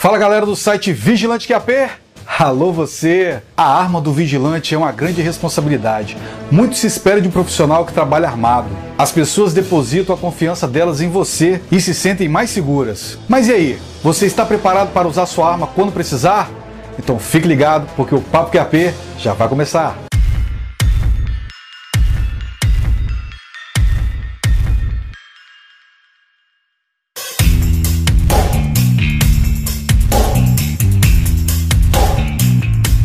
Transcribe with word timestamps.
Fala 0.00 0.16
galera 0.16 0.46
do 0.46 0.54
site 0.54 0.92
Vigilante 0.92 1.48
QAP. 1.48 1.90
Alô 2.38 2.70
você! 2.70 3.42
A 3.56 3.64
arma 3.64 4.00
do 4.00 4.12
vigilante 4.12 4.72
é 4.72 4.78
uma 4.78 4.92
grande 4.92 5.20
responsabilidade. 5.20 6.16
Muito 6.52 6.76
se 6.76 6.86
espera 6.86 7.20
de 7.20 7.26
um 7.26 7.32
profissional 7.32 7.84
que 7.84 7.92
trabalha 7.92 8.28
armado. 8.28 8.68
As 8.96 9.10
pessoas 9.10 9.52
depositam 9.52 10.14
a 10.14 10.18
confiança 10.18 10.68
delas 10.68 11.00
em 11.00 11.08
você 11.08 11.60
e 11.72 11.80
se 11.80 11.92
sentem 11.92 12.28
mais 12.28 12.50
seguras. 12.50 13.18
Mas 13.28 13.48
e 13.48 13.52
aí? 13.52 13.78
Você 14.00 14.26
está 14.26 14.46
preparado 14.46 14.92
para 14.92 15.08
usar 15.08 15.26
sua 15.26 15.50
arma 15.50 15.66
quando 15.66 15.90
precisar? 15.90 16.48
Então 16.96 17.18
fique 17.18 17.48
ligado 17.48 17.88
porque 17.96 18.14
o 18.14 18.20
Papo 18.20 18.56
QAP 18.56 18.94
já 19.18 19.32
vai 19.32 19.48
começar. 19.48 20.07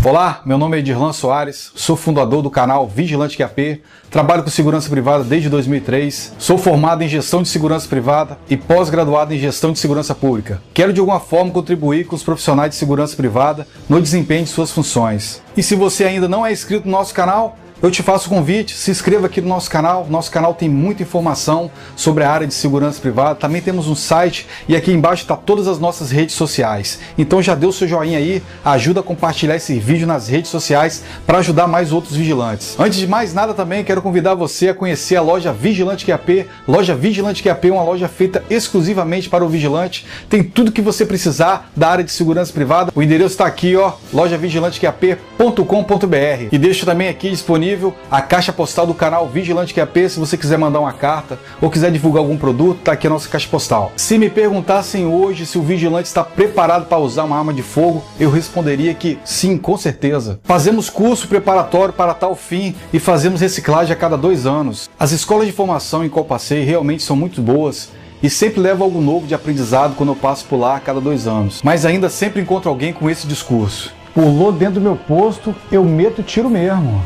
Olá, 0.05 0.41
meu 0.43 0.57
nome 0.57 0.75
é 0.75 0.79
Edirlan 0.81 1.13
Soares, 1.13 1.71
sou 1.75 1.95
fundador 1.95 2.41
do 2.41 2.49
canal 2.49 2.85
Vigilante 2.85 3.37
QAP, 3.37 3.81
trabalho 4.11 4.43
com 4.43 4.49
segurança 4.49 4.89
privada 4.89 5.23
desde 5.23 5.47
2003, 5.47 6.33
sou 6.37 6.57
formado 6.57 7.03
em 7.03 7.07
gestão 7.07 7.41
de 7.41 7.47
segurança 7.47 7.87
privada 7.87 8.37
e 8.49 8.57
pós-graduado 8.57 9.33
em 9.33 9.39
gestão 9.39 9.71
de 9.71 9.79
segurança 9.79 10.13
pública. 10.13 10.61
Quero 10.73 10.91
de 10.91 10.99
alguma 10.99 11.21
forma 11.21 11.51
contribuir 11.51 12.05
com 12.05 12.17
os 12.17 12.23
profissionais 12.23 12.71
de 12.71 12.75
segurança 12.75 13.15
privada 13.15 13.65
no 13.87 14.01
desempenho 14.01 14.43
de 14.43 14.49
suas 14.49 14.73
funções. 14.73 15.41
E 15.55 15.63
se 15.63 15.73
você 15.73 16.03
ainda 16.03 16.27
não 16.27 16.45
é 16.45 16.51
inscrito 16.51 16.85
no 16.85 16.91
nosso 16.91 17.13
canal, 17.13 17.57
eu 17.83 17.91
te 17.91 18.01
faço 18.01 18.27
o 18.27 18.29
convite, 18.29 18.73
se 18.73 18.89
inscreva 18.89 19.27
aqui 19.27 19.41
no 19.41 19.49
nosso 19.49 19.69
canal. 19.69 20.07
Nosso 20.09 20.31
canal 20.31 20.53
tem 20.53 20.69
muita 20.69 21.03
informação 21.03 21.69
sobre 21.97 22.23
a 22.23 22.31
área 22.31 22.47
de 22.47 22.53
segurança 22.53 23.01
privada. 23.01 23.35
Também 23.35 23.61
temos 23.61 23.89
um 23.89 23.95
site 23.95 24.47
e 24.69 24.75
aqui 24.77 24.89
embaixo 24.89 25.23
está 25.23 25.35
todas 25.35 25.67
as 25.67 25.79
nossas 25.79 26.09
redes 26.09 26.33
sociais. 26.33 26.99
Então 27.17 27.41
já 27.41 27.53
deu 27.53 27.73
seu 27.73 27.85
joinha 27.85 28.19
aí, 28.19 28.41
ajuda 28.63 29.01
a 29.01 29.03
compartilhar 29.03 29.57
esse 29.57 29.77
vídeo 29.79 30.07
nas 30.07 30.29
redes 30.29 30.49
sociais 30.49 31.03
para 31.27 31.39
ajudar 31.39 31.67
mais 31.67 31.91
outros 31.91 32.15
vigilantes. 32.15 32.79
Antes 32.79 32.99
de 32.99 33.05
mais 33.05 33.33
nada 33.33 33.53
também 33.53 33.83
quero 33.83 34.01
convidar 34.01 34.33
você 34.33 34.69
a 34.69 34.73
conhecer 34.73 35.17
a 35.17 35.21
loja 35.21 35.51
Vigilante 35.51 36.05
QAP. 36.05 36.47
Loja 36.65 36.95
Vigilante 36.95 37.43
QAP 37.43 37.67
é 37.67 37.73
uma 37.73 37.83
loja 37.83 38.07
feita 38.07 38.41
exclusivamente 38.49 39.27
para 39.27 39.43
o 39.43 39.49
vigilante. 39.49 40.05
Tem 40.29 40.41
tudo 40.41 40.71
que 40.71 40.81
você 40.81 41.05
precisar 41.05 41.69
da 41.75 41.89
área 41.89 42.05
de 42.05 42.13
segurança 42.13 42.53
privada. 42.53 42.93
O 42.95 43.03
endereço 43.03 43.33
está 43.33 43.45
aqui, 43.45 43.75
ó, 43.75 43.91
lojavigilanteqap.com.br. 44.13 46.47
E 46.49 46.57
deixo 46.57 46.85
também 46.85 47.09
aqui 47.09 47.29
disponível 47.29 47.72
disponível 47.73 47.93
a 48.09 48.21
caixa 48.21 48.53
postal 48.53 48.85
do 48.85 48.93
canal 48.93 49.27
Vigilante 49.27 49.73
QAP 49.73 50.09
se 50.09 50.19
você 50.19 50.37
quiser 50.37 50.57
mandar 50.57 50.79
uma 50.79 50.93
carta 50.93 51.39
ou 51.61 51.69
quiser 51.69 51.91
divulgar 51.91 52.21
algum 52.21 52.37
produto, 52.37 52.79
tá 52.83 52.91
aqui 52.91 53.07
a 53.07 53.09
nossa 53.09 53.27
caixa 53.27 53.47
postal. 53.49 53.91
Se 53.95 54.17
me 54.17 54.29
perguntassem 54.29 55.05
hoje 55.05 55.45
se 55.45 55.57
o 55.57 55.61
vigilante 55.61 56.07
está 56.07 56.23
preparado 56.23 56.85
para 56.85 56.97
usar 56.97 57.23
uma 57.23 57.37
arma 57.37 57.53
de 57.53 57.63
fogo, 57.63 58.03
eu 58.19 58.29
responderia 58.29 58.93
que 58.93 59.17
sim, 59.25 59.57
com 59.57 59.77
certeza. 59.77 60.39
Fazemos 60.43 60.89
curso 60.89 61.27
preparatório 61.27 61.93
para 61.93 62.13
tal 62.13 62.35
fim 62.35 62.75
e 62.91 62.99
fazemos 62.99 63.41
reciclagem 63.41 63.93
a 63.93 63.97
cada 63.97 64.17
dois 64.17 64.45
anos. 64.45 64.89
As 64.99 65.11
escolas 65.11 65.47
de 65.47 65.53
formação 65.53 66.05
em 66.05 66.09
qual 66.09 66.25
passei 66.25 66.63
realmente 66.63 67.03
são 67.03 67.15
muito 67.15 67.41
boas 67.41 67.89
e 68.21 68.29
sempre 68.29 68.61
levo 68.61 68.83
algo 68.83 69.01
novo 69.01 69.27
de 69.27 69.35
aprendizado 69.35 69.95
quando 69.95 70.09
eu 70.09 70.15
passo 70.15 70.45
por 70.45 70.57
lá 70.57 70.77
a 70.77 70.79
cada 70.79 71.01
dois 71.01 71.27
anos. 71.27 71.61
Mas 71.63 71.85
ainda 71.85 72.09
sempre 72.09 72.41
encontro 72.41 72.69
alguém 72.69 72.93
com 72.93 73.09
esse 73.09 73.27
discurso. 73.27 73.93
Pulou 74.13 74.51
dentro 74.51 74.75
do 74.75 74.81
meu 74.81 74.95
posto, 74.95 75.55
eu 75.71 75.83
meto 75.83 76.21
tiro 76.21 76.49
mesmo. 76.49 77.01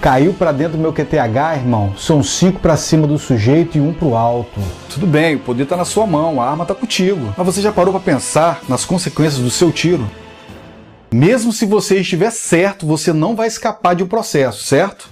Caiu 0.00 0.32
para 0.32 0.50
dentro 0.50 0.78
do 0.78 0.80
meu 0.80 0.94
QTH, 0.94 1.56
irmão. 1.56 1.92
São 1.94 2.22
cinco 2.22 2.58
para 2.58 2.74
cima 2.74 3.06
do 3.06 3.18
sujeito 3.18 3.76
e 3.76 3.80
um 3.82 3.92
pro 3.92 4.16
alto. 4.16 4.58
Tudo 4.88 5.06
bem, 5.06 5.36
o 5.36 5.40
poder 5.40 5.66
tá 5.66 5.76
na 5.76 5.84
sua 5.84 6.06
mão, 6.06 6.40
a 6.40 6.48
arma 6.48 6.64
tá 6.64 6.74
contigo. 6.74 7.34
Mas 7.36 7.46
você 7.46 7.60
já 7.60 7.70
parou 7.70 7.92
para 7.92 8.02
pensar 8.02 8.62
nas 8.66 8.86
consequências 8.86 9.42
do 9.42 9.50
seu 9.50 9.70
tiro? 9.70 10.10
Mesmo 11.12 11.52
se 11.52 11.66
você 11.66 12.00
estiver 12.00 12.30
certo, 12.30 12.86
você 12.86 13.12
não 13.12 13.36
vai 13.36 13.46
escapar 13.46 13.94
de 13.94 14.02
um 14.02 14.06
processo, 14.06 14.64
certo? 14.64 15.10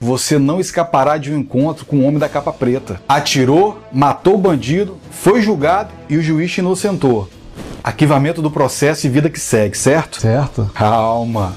Você 0.00 0.38
não 0.38 0.58
escapará 0.58 1.18
de 1.18 1.32
um 1.32 1.38
encontro 1.38 1.84
com 1.84 1.96
o 1.96 2.04
homem 2.04 2.18
da 2.18 2.30
capa 2.30 2.52
preta. 2.52 3.00
Atirou, 3.06 3.78
matou 3.92 4.36
o 4.36 4.38
bandido, 4.38 4.96
foi 5.10 5.42
julgado 5.42 5.92
e 6.08 6.16
o 6.16 6.22
juiz 6.22 6.50
te 6.50 6.58
inocentou. 6.58 7.28
Arquivamento 7.84 8.40
do 8.40 8.50
processo 8.50 9.06
e 9.06 9.10
vida 9.10 9.28
que 9.28 9.38
segue, 9.38 9.76
certo? 9.76 10.18
Certo. 10.20 10.70
Calma. 10.72 11.52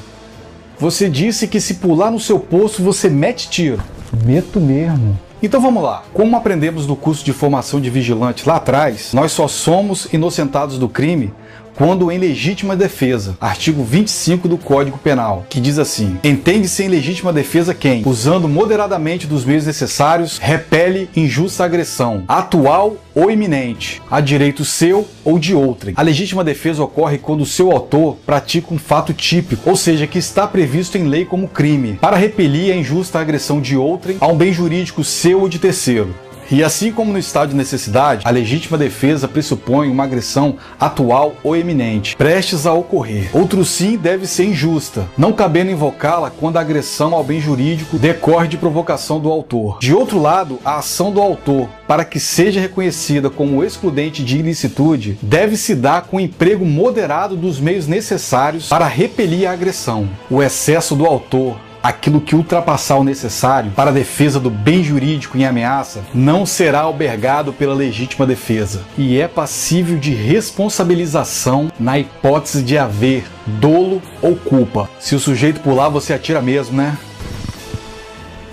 Você 0.80 1.10
disse 1.10 1.48
que 1.48 1.62
se 1.62 1.76
pular 1.76 2.12
no 2.12 2.20
seu 2.20 2.40
poço 2.40 2.84
você 2.84 3.10
mete 3.10 3.50
tiro. 3.50 3.82
Meto 4.26 4.60
mesmo. 4.60 5.18
Então 5.42 5.62
vamos 5.62 5.84
lá. 5.84 6.04
Como 6.14 6.36
aprendemos 6.36 6.88
no 6.88 6.96
curso 6.96 7.24
de 7.24 7.32
formação 7.32 7.80
de 7.80 7.90
vigilante 7.90 8.48
lá 8.48 8.56
atrás, 8.56 9.14
nós 9.14 9.32
só 9.32 9.48
somos 9.48 10.12
inocentados 10.14 10.78
do 10.78 10.90
crime 10.90 11.34
quando 11.76 12.12
em 12.12 12.18
legítima 12.18 12.76
defesa. 12.76 13.38
Artigo 13.40 13.84
25 13.84 14.48
do 14.48 14.58
Código 14.58 14.98
Penal, 14.98 15.46
que 15.50 15.60
diz 15.60 15.78
assim: 15.78 16.18
entende-se 16.24 16.84
em 16.84 16.88
legítima 16.88 17.34
defesa 17.34 17.74
quem, 17.74 18.04
usando 18.06 18.48
moderadamente 18.48 19.28
dos 19.28 19.46
meios 19.46 19.66
necessários, 19.66 20.38
repele 20.38 21.10
injusta 21.16 21.64
agressão, 21.64 22.24
atual 22.28 22.98
ou 23.14 23.32
iminente, 23.32 24.02
a 24.12 24.20
direito 24.20 24.66
seu 24.66 25.08
ou 25.24 25.40
de 25.40 25.56
outrem. 25.56 25.94
A 25.98 26.02
legítima 26.02 26.44
defesa 26.44 26.84
ocorre 26.84 27.18
quando 27.18 27.42
o 27.42 27.46
seu 27.46 27.72
autor 27.72 28.18
pratica 28.26 28.74
um 28.74 28.78
fato 28.78 29.14
típico, 29.14 29.70
ou 29.70 29.76
seja, 29.76 30.06
que 30.06 30.20
está 30.20 30.46
previsto 30.46 30.98
em 30.98 31.08
lei 31.08 31.24
como 31.24 31.48
crime, 31.48 31.98
para 32.02 32.18
repelir 32.18 32.74
a 32.74 32.78
injusta 32.78 33.20
agressão 33.20 33.62
de 33.62 33.78
outrem 33.78 34.18
a 34.20 34.28
um 34.28 34.36
bem 34.36 34.52
jurídico 34.52 35.04
seu 35.04 35.42
ou 35.42 35.50
de 35.50 35.60
terceiro. 35.60 36.14
E 36.52 36.64
assim 36.64 36.92
como 36.92 37.12
no 37.12 37.18
estado 37.18 37.50
de 37.50 37.56
necessidade, 37.56 38.22
a 38.24 38.30
legítima 38.30 38.78
defesa 38.78 39.28
pressupõe 39.28 39.90
uma 39.90 40.04
agressão 40.04 40.58
atual 40.80 41.36
ou 41.44 41.56
eminente, 41.56 42.16
prestes 42.16 42.68
a 42.68 42.74
ocorrer. 42.74 43.30
Outro 43.34 43.66
sim 43.66 43.98
deve 43.98 44.28
ser 44.28 44.46
injusta, 44.46 45.08
não 45.18 45.34
cabendo 45.34 45.72
invocá-la 45.72 46.30
quando 46.30 46.58
a 46.58 46.62
agressão 46.62 47.14
ao 47.14 47.24
bem 47.24 47.42
jurídico 47.42 47.98
decorre 47.98 48.48
de 48.48 48.58
provocação 48.58 49.20
do 49.20 49.32
autor. 49.32 49.80
De 49.80 49.94
outro 49.94 50.22
lado, 50.22 50.60
a 50.64 50.78
ação 50.78 51.12
do 51.12 51.20
autor, 51.20 51.68
para 51.88 52.06
que 52.06 52.20
seja 52.20 52.60
reconhecida 52.60 53.30
como 53.30 53.64
excludente 53.64 54.24
de 54.24 54.38
ilicitude, 54.38 55.18
deve 55.22 55.58
se 55.58 55.74
dar 55.74 56.04
com 56.04 56.20
emprego 56.20 56.66
moderado 56.66 57.36
dos 57.36 57.60
meios 57.60 57.88
necessários 57.88 58.70
para 58.70 58.88
repelir 58.88 59.50
a 59.50 59.54
agressão. 59.54 60.08
O 60.30 60.44
excesso 60.44 60.96
do 60.96 61.06
autor 61.06 61.58
aquilo 61.86 62.20
que 62.20 62.36
ultrapassar 62.36 62.96
o 62.96 63.04
necessário 63.04 63.72
para 63.76 63.92
a 63.92 63.94
defesa 63.94 64.40
do 64.40 64.50
bem 64.50 64.84
jurídico 64.84 65.38
em 65.38 65.46
ameaça 65.46 66.04
não 66.16 66.44
será 66.44 66.80
albergado 66.80 67.54
pela 67.54 67.76
legítima 67.76 68.26
defesa 68.26 68.82
e 68.98 69.22
é 69.22 69.28
passível 69.28 69.96
de 70.00 70.12
responsabilização 70.12 71.72
na 71.80 72.00
hipótese 72.00 72.64
de 72.64 72.76
haver 72.76 73.26
dolo 73.46 74.02
ou 74.20 74.36
culpa. 74.36 74.90
Se 75.00 75.14
o 75.14 75.20
sujeito 75.20 75.60
pular, 75.60 75.90
você 75.90 76.14
atira 76.14 76.42
mesmo, 76.42 76.76
né? 76.76 76.98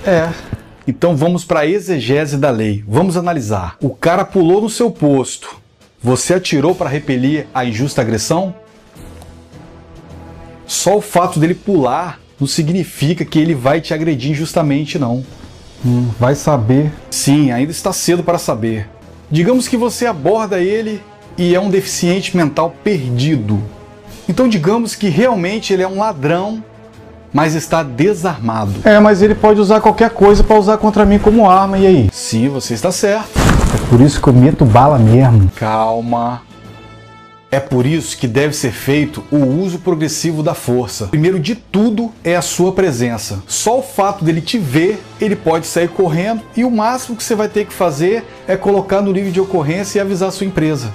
É. 0.04 0.28
Então 0.86 1.16
vamos 1.16 1.42
para 1.42 1.60
a 1.60 1.66
exegese 1.66 2.36
da 2.36 2.50
lei. 2.50 2.84
Vamos 2.86 3.16
analisar. 3.16 3.76
O 3.80 3.90
cara 3.90 4.26
pulou 4.26 4.60
no 4.60 4.68
seu 4.68 4.90
posto. 4.90 5.56
Você 6.02 6.34
atirou 6.34 6.74
para 6.74 6.90
repelir 6.90 7.46
a 7.54 7.64
injusta 7.64 8.02
agressão? 8.02 8.54
Só 10.66 10.98
o 10.98 11.00
fato 11.00 11.40
dele 11.40 11.54
pular 11.54 12.20
não 12.42 12.46
significa 12.48 13.24
que 13.24 13.38
ele 13.38 13.54
vai 13.54 13.80
te 13.80 13.94
agredir 13.94 14.32
injustamente, 14.32 14.98
não. 14.98 15.24
Hum, 15.86 16.08
vai 16.18 16.34
saber. 16.34 16.92
Sim, 17.08 17.52
ainda 17.52 17.70
está 17.70 17.92
cedo 17.92 18.24
para 18.24 18.36
saber. 18.36 18.88
Digamos 19.30 19.68
que 19.68 19.76
você 19.76 20.06
aborda 20.06 20.58
ele 20.58 21.00
e 21.38 21.54
é 21.54 21.60
um 21.60 21.70
deficiente 21.70 22.36
mental 22.36 22.74
perdido. 22.82 23.62
Então, 24.28 24.48
digamos 24.48 24.96
que 24.96 25.08
realmente 25.08 25.72
ele 25.72 25.84
é 25.84 25.88
um 25.88 25.98
ladrão, 25.98 26.64
mas 27.32 27.54
está 27.54 27.84
desarmado. 27.84 28.74
É, 28.82 28.98
mas 28.98 29.22
ele 29.22 29.36
pode 29.36 29.60
usar 29.60 29.80
qualquer 29.80 30.10
coisa 30.10 30.42
para 30.42 30.58
usar 30.58 30.78
contra 30.78 31.06
mim 31.06 31.20
como 31.20 31.48
arma, 31.48 31.78
e 31.78 31.86
aí? 31.86 32.10
Sim, 32.12 32.48
você 32.48 32.74
está 32.74 32.90
certo. 32.90 33.38
É 33.38 33.88
por 33.88 34.00
isso 34.00 34.20
que 34.20 34.28
eu 34.28 34.32
meto 34.32 34.64
bala 34.64 34.98
mesmo. 34.98 35.48
Calma. 35.54 36.42
É 37.52 37.60
por 37.60 37.84
isso 37.84 38.16
que 38.16 38.26
deve 38.26 38.54
ser 38.54 38.72
feito 38.72 39.22
o 39.30 39.36
uso 39.36 39.78
progressivo 39.78 40.42
da 40.42 40.54
força. 40.54 41.08
Primeiro 41.08 41.38
de 41.38 41.54
tudo 41.54 42.10
é 42.24 42.34
a 42.34 42.40
sua 42.40 42.72
presença. 42.72 43.42
Só 43.46 43.80
o 43.80 43.82
fato 43.82 44.24
dele 44.24 44.40
te 44.40 44.56
ver, 44.56 44.98
ele 45.20 45.36
pode 45.36 45.66
sair 45.66 45.88
correndo 45.88 46.40
e 46.56 46.64
o 46.64 46.70
máximo 46.70 47.14
que 47.14 47.22
você 47.22 47.34
vai 47.34 47.50
ter 47.50 47.66
que 47.66 47.74
fazer 47.74 48.24
é 48.48 48.56
colocar 48.56 49.02
no 49.02 49.12
livro 49.12 49.30
de 49.30 49.38
ocorrência 49.38 49.98
e 49.98 50.00
avisar 50.00 50.30
a 50.30 50.32
sua 50.32 50.46
empresa. 50.46 50.94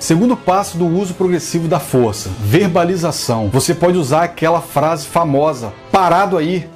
Segundo 0.00 0.34
passo 0.34 0.78
do 0.78 0.86
uso 0.86 1.12
progressivo 1.12 1.68
da 1.68 1.78
força, 1.78 2.30
verbalização. 2.40 3.50
Você 3.52 3.74
pode 3.74 3.98
usar 3.98 4.22
aquela 4.22 4.62
frase 4.62 5.04
famosa, 5.04 5.74
parado 5.92 6.38
aí, 6.38 6.66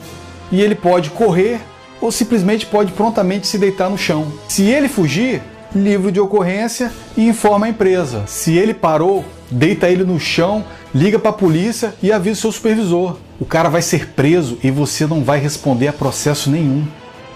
e 0.53 0.61
ele 0.61 0.75
pode 0.75 1.09
correr 1.09 1.59
ou 2.03 2.13
simplesmente 2.13 2.67
pode 2.67 2.93
prontamente 2.93 3.47
se 3.47 3.57
deitar 3.57 3.89
no 3.89 3.97
chão. 3.97 4.31
Se 4.47 4.65
ele 4.65 4.91
fugir, 4.91 5.41
livro 5.75 6.11
de 6.13 6.21
ocorrência 6.21 6.93
e 7.17 7.29
informa 7.29 7.67
a 7.67 7.69
empresa. 7.69 8.25
Se 8.27 8.57
ele 8.57 8.75
parou, 8.75 9.25
deita 9.51 9.89
ele 9.89 10.05
no 10.05 10.19
chão, 10.19 10.65
liga 10.95 11.19
para 11.19 11.31
a 11.31 11.35
polícia 11.35 11.95
e 12.03 12.13
avisa 12.13 12.41
seu 12.41 12.53
supervisor. 12.53 13.17
O 13.39 13.45
cara 13.45 13.69
vai 13.69 13.83
ser 13.83 14.09
preso 14.09 14.59
e 14.63 14.71
você 14.71 15.07
não 15.07 15.23
vai 15.23 15.39
responder 15.39 15.89
a 15.89 15.93
processo 15.93 16.51
nenhum. 16.51 16.87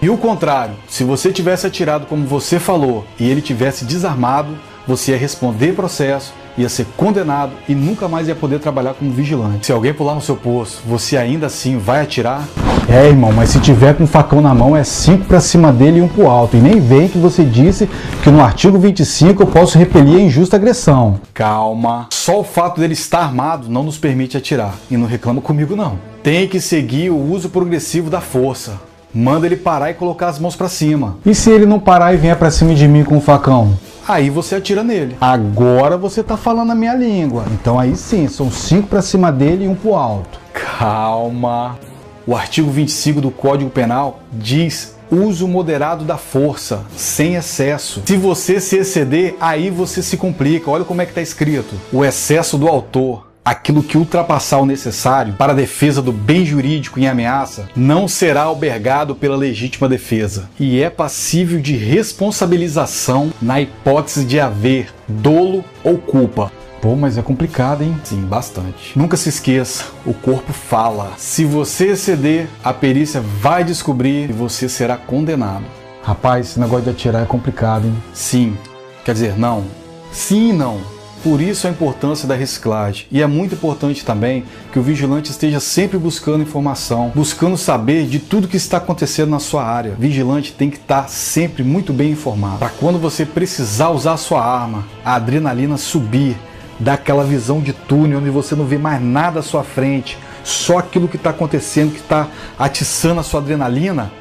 E 0.01 0.09
o 0.09 0.17
contrário, 0.17 0.73
se 0.87 1.03
você 1.03 1.31
tivesse 1.31 1.67
atirado 1.67 2.07
como 2.07 2.25
você 2.25 2.59
falou 2.59 3.05
e 3.19 3.29
ele 3.29 3.41
tivesse 3.41 3.85
desarmado, 3.85 4.57
você 4.87 5.11
ia 5.11 5.17
responder 5.17 5.73
processo, 5.73 6.33
ia 6.57 6.67
ser 6.69 6.87
condenado 6.97 7.51
e 7.69 7.75
nunca 7.75 8.07
mais 8.07 8.27
ia 8.27 8.35
poder 8.35 8.59
trabalhar 8.59 8.95
como 8.95 9.11
vigilante. 9.11 9.67
Se 9.67 9.71
alguém 9.71 9.93
pular 9.93 10.15
no 10.15 10.21
seu 10.21 10.35
posto, 10.35 10.81
você 10.87 11.17
ainda 11.17 11.45
assim 11.45 11.77
vai 11.77 12.01
atirar? 12.01 12.47
É, 12.89 13.07
irmão, 13.07 13.31
mas 13.31 13.49
se 13.49 13.59
tiver 13.59 13.95
com 13.95 14.03
um 14.03 14.07
facão 14.07 14.41
na 14.41 14.53
mão, 14.53 14.75
é 14.75 14.83
cinco 14.83 15.25
para 15.25 15.39
cima 15.39 15.71
dele 15.71 15.99
e 15.99 16.01
um 16.01 16.07
pro 16.07 16.29
alto. 16.29 16.57
E 16.57 16.59
nem 16.59 16.79
vem 16.79 17.07
que 17.07 17.17
você 17.17 17.43
disse 17.43 17.89
que 18.23 18.29
no 18.29 18.41
artigo 18.41 18.77
25 18.77 19.43
eu 19.43 19.47
posso 19.47 19.77
repelir 19.77 20.17
a 20.17 20.21
injusta 20.21 20.55
agressão. 20.55 21.19
Calma. 21.33 22.07
Só 22.11 22.39
o 22.39 22.43
fato 22.43 22.79
dele 22.79 22.93
estar 22.93 23.19
armado 23.19 23.69
não 23.69 23.83
nos 23.83 23.97
permite 23.97 24.37
atirar. 24.37 24.75
E 24.89 24.97
não 24.97 25.07
reclama 25.07 25.41
comigo, 25.41 25.75
não. 25.75 25.97
Tem 26.23 26.47
que 26.47 26.59
seguir 26.59 27.09
o 27.09 27.17
uso 27.17 27.49
progressivo 27.49 28.09
da 28.09 28.21
força. 28.21 28.79
Manda 29.13 29.45
ele 29.45 29.57
parar 29.57 29.91
e 29.91 29.93
colocar 29.93 30.27
as 30.27 30.39
mãos 30.39 30.55
para 30.55 30.69
cima. 30.69 31.17
E 31.25 31.35
se 31.35 31.49
ele 31.49 31.65
não 31.65 31.79
parar 31.79 32.13
e 32.13 32.17
vier 32.17 32.35
para 32.37 32.49
cima 32.49 32.73
de 32.73 32.87
mim 32.87 33.03
com 33.03 33.17
o 33.17 33.21
facão? 33.21 33.77
Aí 34.07 34.29
você 34.29 34.55
atira 34.55 34.83
nele. 34.83 35.15
Agora 35.19 35.97
você 35.97 36.23
tá 36.23 36.37
falando 36.37 36.71
a 36.71 36.75
minha 36.75 36.95
língua. 36.95 37.45
Então 37.51 37.79
aí 37.79 37.95
sim, 37.95 38.27
são 38.27 38.49
cinco 38.49 38.87
para 38.87 39.01
cima 39.01 39.31
dele 39.31 39.65
e 39.65 39.67
um 39.67 39.75
pro 39.75 39.95
alto. 39.95 40.39
Calma. 40.53 41.77
O 42.25 42.35
artigo 42.35 42.69
25 42.69 43.21
do 43.21 43.31
Código 43.31 43.69
Penal 43.69 44.21
diz 44.31 44.95
uso 45.11 45.47
moderado 45.47 46.05
da 46.05 46.17
força, 46.17 46.85
sem 46.95 47.35
excesso. 47.35 48.01
Se 48.05 48.15
você 48.15 48.61
se 48.61 48.77
exceder, 48.77 49.35
aí 49.39 49.69
você 49.69 50.01
se 50.01 50.15
complica. 50.17 50.69
Olha 50.71 50.85
como 50.85 51.01
é 51.01 51.05
que 51.05 51.11
está 51.11 51.21
escrito. 51.21 51.75
O 51.91 52.05
excesso 52.05 52.57
do 52.57 52.67
autor 52.67 53.31
aquilo 53.43 53.81
que 53.81 53.97
ultrapassar 53.97 54.59
o 54.59 54.65
necessário 54.65 55.33
para 55.33 55.51
a 55.51 55.55
defesa 55.55 56.01
do 56.01 56.11
bem 56.11 56.45
jurídico 56.45 56.99
em 56.99 57.07
ameaça 57.07 57.67
não 57.75 58.07
será 58.07 58.43
albergado 58.43 59.15
pela 59.15 59.35
legítima 59.35 59.89
defesa 59.89 60.49
e 60.59 60.79
é 60.81 60.89
passível 60.89 61.59
de 61.59 61.75
responsabilização 61.75 63.33
na 63.41 63.59
hipótese 63.59 64.25
de 64.25 64.39
haver 64.39 64.93
dolo 65.07 65.65
ou 65.83 65.97
culpa. 65.97 66.51
Pô, 66.81 66.95
mas 66.95 67.15
é 67.15 67.21
complicado, 67.21 67.83
hein? 67.83 67.95
Sim, 68.03 68.21
bastante. 68.21 68.97
Nunca 68.97 69.15
se 69.15 69.29
esqueça, 69.29 69.85
o 70.03 70.15
corpo 70.15 70.51
fala. 70.51 71.11
Se 71.15 71.45
você 71.45 71.89
exceder, 71.89 72.47
a 72.63 72.73
perícia 72.73 73.21
vai 73.21 73.63
descobrir 73.63 74.31
e 74.31 74.33
você 74.33 74.67
será 74.67 74.97
condenado. 74.97 75.63
Rapaz, 76.01 76.47
esse 76.47 76.59
negócio 76.59 76.85
de 76.85 76.89
atirar 76.89 77.21
é 77.21 77.27
complicado, 77.27 77.85
hein? 77.85 77.95
Sim. 78.11 78.57
Quer 79.05 79.13
dizer, 79.13 79.37
não. 79.37 79.65
Sim 80.11 80.49
e 80.49 80.53
não. 80.53 80.81
Por 81.23 81.39
isso 81.39 81.67
a 81.67 81.69
importância 81.69 82.27
da 82.27 82.33
reciclagem. 82.33 83.05
E 83.11 83.21
é 83.21 83.27
muito 83.27 83.53
importante 83.53 84.03
também 84.03 84.43
que 84.73 84.79
o 84.79 84.81
vigilante 84.81 85.29
esteja 85.29 85.59
sempre 85.59 85.99
buscando 85.99 86.41
informação, 86.41 87.11
buscando 87.13 87.55
saber 87.57 88.07
de 88.07 88.17
tudo 88.17 88.47
que 88.47 88.57
está 88.57 88.77
acontecendo 88.77 89.29
na 89.29 89.39
sua 89.39 89.63
área. 89.63 89.91
O 89.91 90.01
vigilante 90.01 90.51
tem 90.51 90.71
que 90.71 90.77
estar 90.77 91.07
sempre 91.07 91.63
muito 91.63 91.93
bem 91.93 92.13
informado. 92.13 92.57
Para 92.57 92.69
quando 92.69 92.97
você 92.97 93.23
precisar 93.23 93.91
usar 93.91 94.13
a 94.13 94.17
sua 94.17 94.43
arma, 94.43 94.83
a 95.05 95.13
adrenalina 95.13 95.77
subir, 95.77 96.35
dá 96.81 96.93
aquela 96.93 97.23
visão 97.23 97.61
de 97.61 97.73
túnel 97.73 98.19
onde 98.19 98.29
você 98.29 98.55
não 98.55 98.65
vê 98.65 98.77
mais 98.77 99.01
nada 99.01 99.39
à 99.39 99.43
sua 99.43 99.63
frente, 99.63 100.17
só 100.43 100.79
aquilo 100.79 101.07
que 101.07 101.15
está 101.15 101.29
acontecendo, 101.29 101.91
que 101.91 101.99
está 101.99 102.27
atiçando 102.57 103.19
a 103.19 103.23
sua 103.23 103.39
adrenalina, 103.39 104.11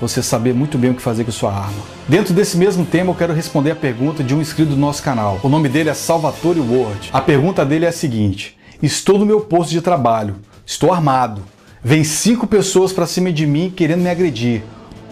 você 0.00 0.22
saber 0.22 0.54
muito 0.54 0.78
bem 0.78 0.90
o 0.90 0.94
que 0.94 1.02
fazer 1.02 1.24
com 1.24 1.32
sua 1.32 1.52
arma. 1.52 1.82
Dentro 2.08 2.32
desse 2.32 2.56
mesmo 2.56 2.84
tema, 2.84 3.10
eu 3.10 3.14
quero 3.14 3.32
responder 3.32 3.72
a 3.72 3.76
pergunta 3.76 4.22
de 4.22 4.34
um 4.34 4.40
inscrito 4.40 4.70
do 4.70 4.76
nosso 4.76 5.02
canal. 5.02 5.40
O 5.42 5.48
nome 5.48 5.68
dele 5.68 5.88
é 5.88 5.94
Salvatore 5.94 6.60
Ward. 6.60 7.10
A 7.12 7.20
pergunta 7.20 7.64
dele 7.64 7.84
é 7.84 7.88
a 7.88 7.92
seguinte: 7.92 8.56
Estou 8.82 9.18
no 9.18 9.26
meu 9.26 9.40
posto 9.40 9.70
de 9.70 9.80
trabalho, 9.80 10.36
estou 10.64 10.92
armado. 10.92 11.42
Vem 11.82 12.04
cinco 12.04 12.46
pessoas 12.46 12.92
para 12.92 13.06
cima 13.06 13.32
de 13.32 13.46
mim 13.46 13.72
querendo 13.74 14.02
me 14.02 14.08
agredir. 14.08 14.62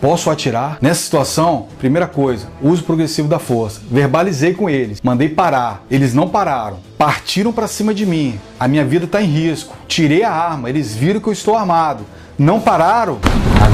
Posso 0.03 0.31
atirar? 0.31 0.79
Nessa 0.83 1.01
situação, 1.01 1.69
primeira 1.79 2.09
coisa, 2.09 2.49
uso 2.61 2.83
progressivo 2.83 3.29
da 3.29 3.39
força. 3.39 3.81
Verbalizei 3.89 4.53
com 4.53 4.69
eles, 4.69 5.01
mandei 5.01 5.29
parar. 5.29 5.85
Eles 5.89 6.13
não 6.13 6.29
pararam. 6.29 6.79
Partiram 6.99 7.53
para 7.53 7.69
cima 7.69 7.95
de 7.95 8.05
mim. 8.05 8.37
A 8.59 8.67
minha 8.67 8.85
vida 8.85 9.05
está 9.05 9.23
em 9.23 9.27
risco. 9.27 9.77
Tirei 9.87 10.25
a 10.25 10.33
arma, 10.33 10.69
eles 10.69 10.93
viram 10.93 11.21
que 11.21 11.29
eu 11.29 11.33
estou 11.33 11.55
armado. 11.55 12.03
Não 12.37 12.59
pararam. 12.59 13.21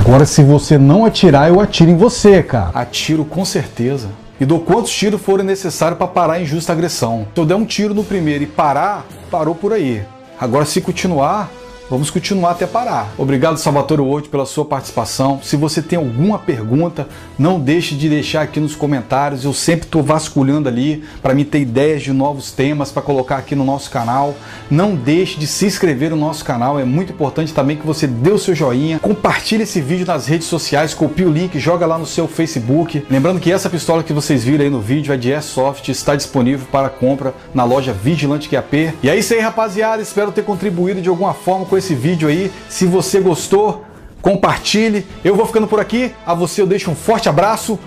Agora, 0.00 0.26
se 0.26 0.42
você 0.42 0.76
não 0.76 1.06
atirar, 1.06 1.48
eu 1.48 1.60
atiro 1.60 1.92
em 1.92 1.96
você, 1.96 2.42
cara. 2.42 2.72
Atiro 2.74 3.24
com 3.24 3.42
certeza. 3.42 4.10
E 4.38 4.44
dou 4.44 4.60
quantos 4.60 4.92
tiros 4.92 5.22
forem 5.22 5.46
necessários 5.46 5.96
para 5.96 6.06
parar 6.06 6.34
a 6.34 6.42
injusta 6.42 6.74
agressão. 6.74 7.26
Se 7.34 7.40
eu 7.40 7.46
der 7.46 7.54
um 7.54 7.64
tiro 7.64 7.94
no 7.94 8.04
primeiro 8.04 8.44
e 8.44 8.46
parar, 8.46 9.06
parou 9.30 9.54
por 9.54 9.72
aí. 9.72 10.02
Agora, 10.38 10.66
se 10.66 10.82
continuar, 10.82 11.50
Vamos 11.90 12.10
continuar 12.10 12.50
até 12.50 12.66
parar. 12.66 13.14
Obrigado, 13.16 13.56
Salvatore 13.56 14.02
Word, 14.02 14.28
pela 14.28 14.44
sua 14.44 14.62
participação. 14.62 15.40
Se 15.42 15.56
você 15.56 15.80
tem 15.80 15.98
alguma 15.98 16.38
pergunta, 16.38 17.08
não 17.38 17.58
deixe 17.58 17.94
de 17.94 18.10
deixar 18.10 18.42
aqui 18.42 18.60
nos 18.60 18.76
comentários. 18.76 19.42
Eu 19.42 19.54
sempre 19.54 19.86
estou 19.86 20.02
vasculhando 20.02 20.68
ali 20.68 21.02
para 21.22 21.32
me 21.32 21.46
ter 21.46 21.60
ideias 21.60 22.02
de 22.02 22.12
novos 22.12 22.52
temas 22.52 22.92
para 22.92 23.00
colocar 23.00 23.38
aqui 23.38 23.54
no 23.54 23.64
nosso 23.64 23.90
canal. 23.90 24.34
Não 24.70 24.94
deixe 24.94 25.38
de 25.38 25.46
se 25.46 25.64
inscrever 25.64 26.10
no 26.10 26.16
nosso 26.16 26.44
canal. 26.44 26.78
É 26.78 26.84
muito 26.84 27.14
importante 27.14 27.54
também 27.54 27.78
que 27.78 27.86
você 27.86 28.06
dê 28.06 28.32
o 28.32 28.38
seu 28.38 28.54
joinha, 28.54 28.98
compartilhe 28.98 29.62
esse 29.62 29.80
vídeo 29.80 30.04
nas 30.04 30.26
redes 30.26 30.46
sociais, 30.46 30.92
copie 30.92 31.24
o 31.24 31.32
link, 31.32 31.58
joga 31.58 31.86
lá 31.86 31.96
no 31.96 32.04
seu 32.04 32.28
Facebook. 32.28 33.02
Lembrando 33.08 33.40
que 33.40 33.50
essa 33.50 33.70
pistola 33.70 34.02
que 34.02 34.12
vocês 34.12 34.44
viram 34.44 34.62
aí 34.62 34.70
no 34.70 34.80
vídeo 34.80 35.10
é 35.10 35.16
de 35.16 35.32
Airsoft, 35.32 35.88
está 35.88 36.14
disponível 36.14 36.66
para 36.70 36.90
compra 36.90 37.32
na 37.54 37.64
loja 37.64 37.94
Vigilante 37.94 38.46
QAP. 38.46 38.92
E 39.02 39.08
é 39.08 39.16
isso 39.16 39.32
aí, 39.32 39.40
rapaziada. 39.40 40.02
Espero 40.02 40.30
ter 40.32 40.44
contribuído 40.44 41.00
de 41.00 41.08
alguma 41.08 41.32
forma 41.32 41.64
com 41.64 41.77
esse 41.78 41.94
vídeo 41.94 42.28
aí. 42.28 42.50
Se 42.68 42.86
você 42.86 43.20
gostou, 43.20 43.84
compartilhe. 44.20 45.06
Eu 45.24 45.34
vou 45.34 45.46
ficando 45.46 45.66
por 45.66 45.80
aqui. 45.80 46.12
A 46.26 46.34
você 46.34 46.60
eu 46.60 46.66
deixo 46.66 46.90
um 46.90 46.94
forte 46.94 47.28
abraço. 47.28 47.78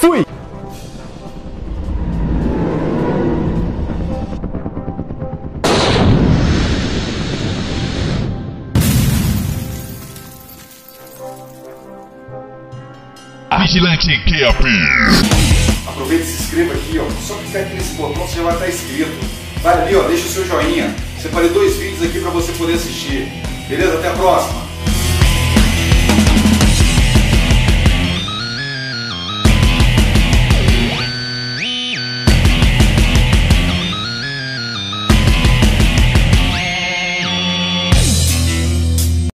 Fui! 0.00 0.26
Vigilante 13.78 14.08
QAP. 14.24 14.64
Aproveita 15.86 16.24
e 16.24 16.26
se 16.26 16.42
inscreva 16.42 16.72
aqui, 16.72 16.98
ó. 16.98 17.04
Só 17.20 17.34
clicar 17.34 17.62
aqui 17.62 17.74
nesse 17.74 17.94
botão, 17.96 18.26
você 18.26 18.36
já 18.36 18.42
vai 18.42 18.54
estar 18.54 18.68
inscrito. 18.68 19.26
Vai 19.62 19.82
ali, 19.82 19.94
ó, 19.94 20.02
deixa 20.04 20.24
o 20.24 20.28
seu 20.30 20.46
joinha. 20.46 21.07
Separei 21.20 21.50
dois 21.50 21.76
vídeos 21.76 22.02
aqui 22.02 22.20
para 22.20 22.30
você 22.30 22.52
poder 22.52 22.74
assistir. 22.74 23.28
Beleza? 23.68 23.94
Até 23.94 24.08
a 24.08 24.12
próxima! 24.12 24.67